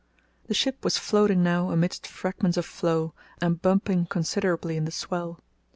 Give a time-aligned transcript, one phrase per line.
[0.47, 5.41] The ship was floating now amid fragments of floe, and bumping considerably in the swell.